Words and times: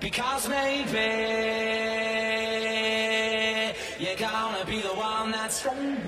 Because 0.00 0.48
maybe 0.48 0.98
you're 3.98 4.16
gonna 4.16 4.64
be 4.66 4.80
the 4.80 4.88
one 4.88 5.30
that's 5.30 5.64
And 5.64 6.06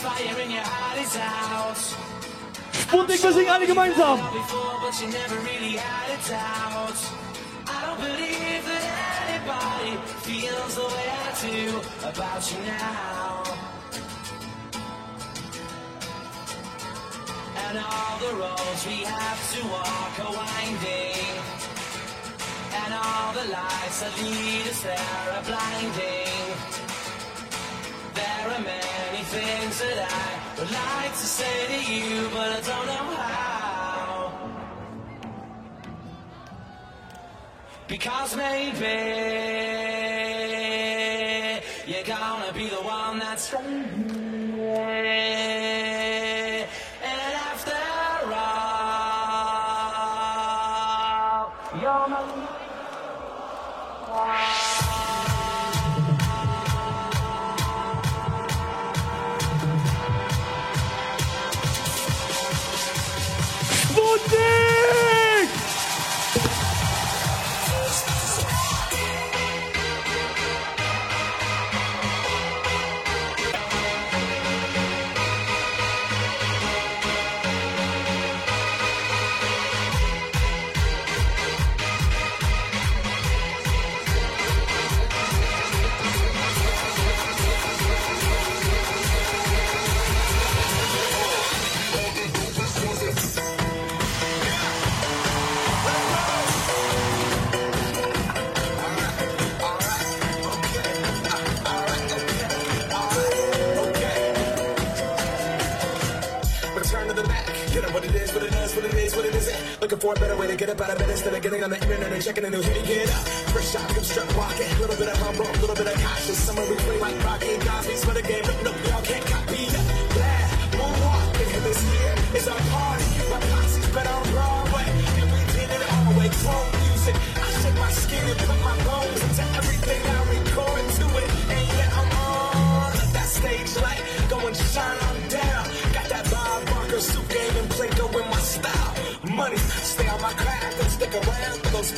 I 0.00 0.28
do 11.40 11.78
about 12.02 12.52
you 12.52 12.58
now. 12.66 13.42
And 17.64 17.78
all 17.78 18.18
the 18.18 18.34
roads 18.42 18.86
we 18.86 19.04
have 19.04 19.40
to 19.54 19.60
walk 19.68 20.14
are 20.24 20.34
winding. 20.34 21.36
And 22.80 22.94
all 22.94 23.32
the 23.34 23.46
lights 23.52 24.00
that 24.02 24.14
lead 24.22 24.66
us 24.68 24.82
there 24.82 25.32
are 25.36 25.44
blinding. 25.44 26.47
Things 29.30 29.78
that 29.80 30.08
I 30.10 30.58
would 30.58 30.70
like 30.70 31.12
to 31.12 31.26
say 31.38 31.66
to 31.68 31.80
you, 31.92 32.30
but 32.32 32.50
I 32.50 32.60
don't 32.62 32.86
know 32.86 33.06
how. 33.14 34.32
Because 37.86 38.36
maybe 38.36 38.96
you're 41.86 42.04
gonna 42.04 42.52
be 42.54 42.68
the 42.68 42.76
one 42.76 43.18
that's 43.18 43.52
And 43.52 43.97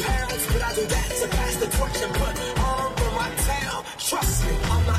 pounds. 0.02 0.47
But 0.52 0.62
I 0.62 0.75
do 0.75 0.85
that 0.87 1.09
to 1.21 1.28
pass 1.28 1.57
the 1.57 1.69
torch 1.76 1.99
and 2.02 2.12
put 2.14 2.35
on 2.61 2.95
for 2.97 3.11
my 3.21 3.30
town. 3.49 3.85
Trust 3.99 4.45
me, 4.47 4.54
I'm 4.73 4.85
the 4.87 4.97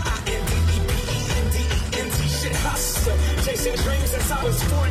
I-N-D-E-P-E-N-D-E-N-T 1.12 2.18
shit 2.40 2.56
hustler. 2.66 3.16
Chasing 3.46 3.76
dreams 3.84 4.10
since 4.12 4.32
I 4.32 4.44
was 4.44 4.62
14 4.64 4.82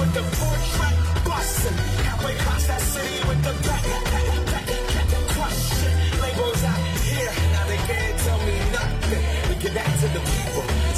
with 0.00 0.12
the 0.14 0.22
four 0.36 0.56
track 0.74 0.96
bustin'. 1.24 1.76
Halfway 2.06 2.34
across 2.36 2.64
that 2.66 2.80
city 2.80 3.18
with 3.28 3.40
the 3.44 3.54
back, 3.66 3.84
back, 3.84 4.04
back, 4.12 4.26
back, 4.52 4.66
back, 4.66 5.26
crush 5.34 5.60
shit. 5.78 5.94
Labels 6.22 6.62
out 6.64 6.82
here, 7.04 7.32
now 7.54 7.64
they 7.66 7.80
can't 7.88 8.16
tell 8.26 8.40
me 8.48 8.56
nothing. 8.78 9.22
We 9.48 9.54
give 9.62 9.74
that 9.74 9.90
to 10.02 10.06
the 10.16 10.22
people, 10.32 10.64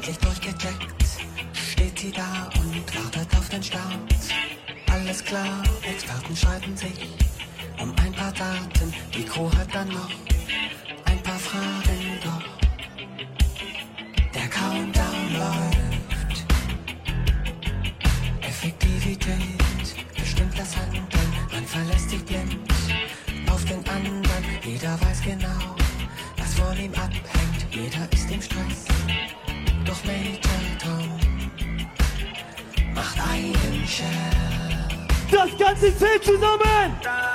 Endlich 0.00 0.18
durchgecheckt, 0.18 1.04
steht 1.52 1.98
sie 1.98 2.10
da 2.10 2.48
und 2.58 2.96
wartet 2.96 3.36
auf 3.36 3.46
den 3.50 3.62
Start. 3.62 3.98
Alles 4.90 5.22
klar, 5.22 5.62
Experten 5.82 6.34
schreiben 6.34 6.74
sich 6.74 7.18
um 7.78 7.90
ein 8.02 8.12
paar 8.12 8.32
Daten. 8.32 8.94
Die 9.14 9.24
Crew 9.24 9.50
hat 9.58 9.74
dann 9.74 9.88
noch 9.88 10.08
ein 11.04 11.22
paar 11.22 11.38
Fragen, 11.38 12.18
doch 12.24 12.42
der 14.34 14.48
Countdown 14.48 15.34
läuft. 15.34 16.46
Effektivität 18.40 19.58
bestimmt 20.16 20.58
das 20.58 20.78
Handeln, 20.78 21.08
man 21.52 21.66
verlässt 21.66 22.10
die 22.10 22.19
ganze 35.60 35.96
Zelt 35.96 36.24
zusammen! 36.24 37.29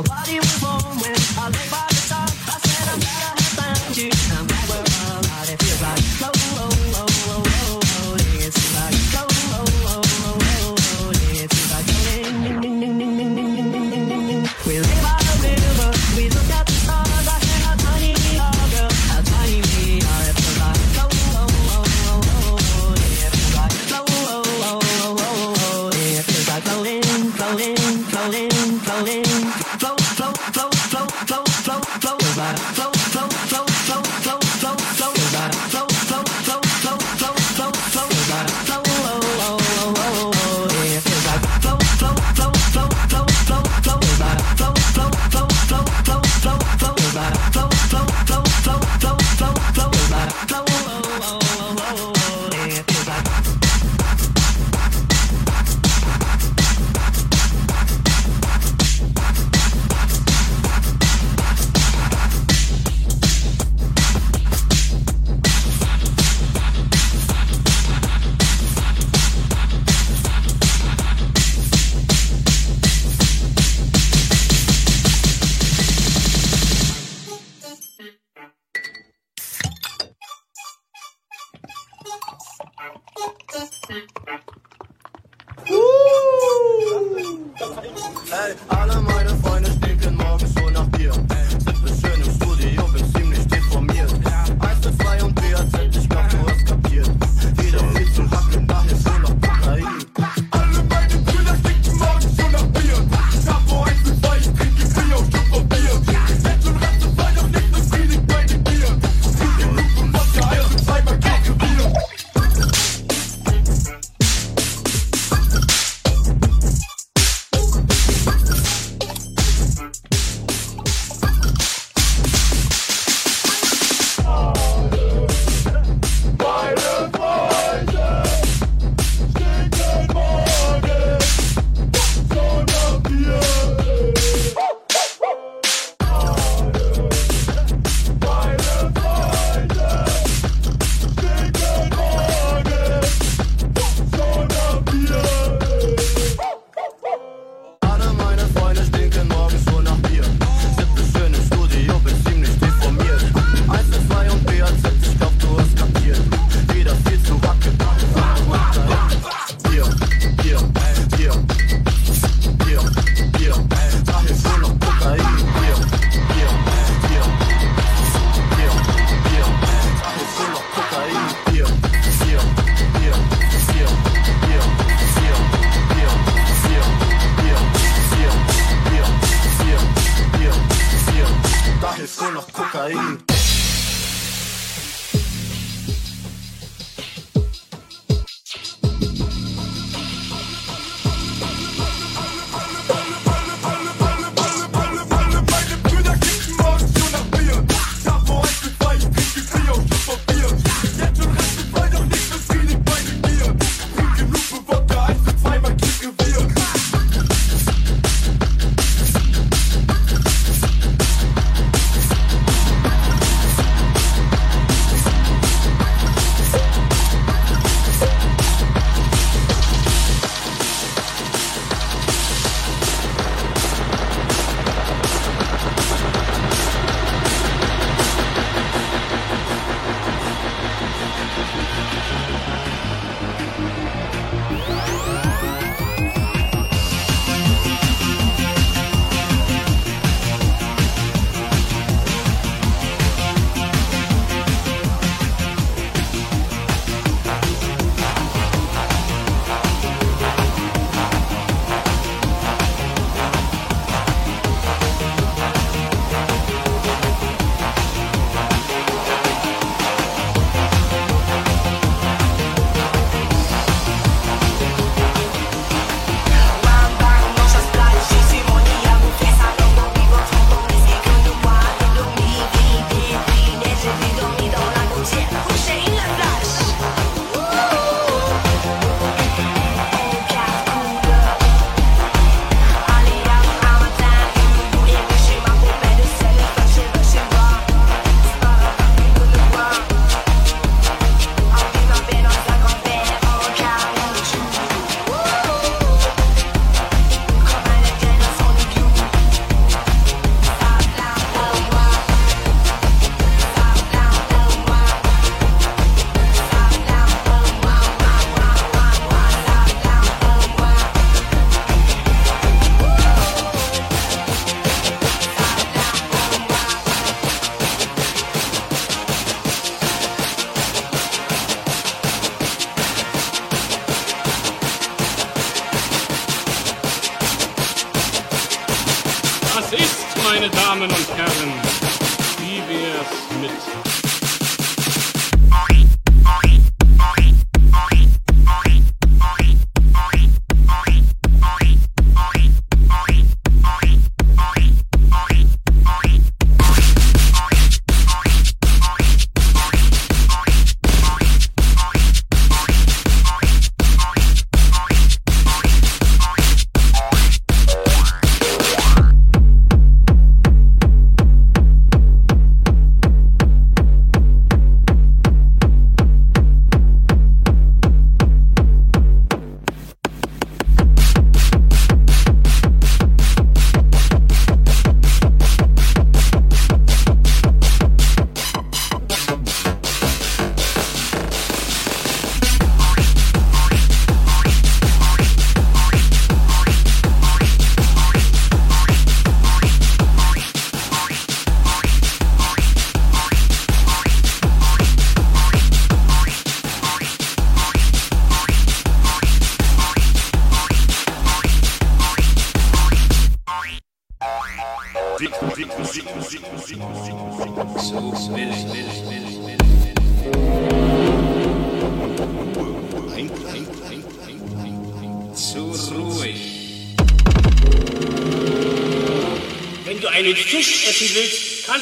Your 0.00 0.08
body 0.08 0.49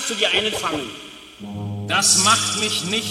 kannst 0.09 0.23
du 0.23 0.27
dir 0.27 0.31
einen 0.33 0.53
fangen. 0.53 1.87
Das 1.87 2.25
macht 2.25 2.61
mich 2.61 2.85
nicht 2.85 3.08